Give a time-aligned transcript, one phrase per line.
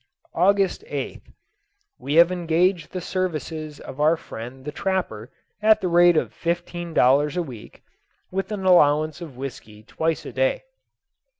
[0.33, 1.31] August 8th.
[1.99, 5.29] We have engaged the services of our friend the trapper
[5.61, 7.83] at the rate of fifteen dollars a week,
[8.31, 10.63] with an allowance of whisky twice a day.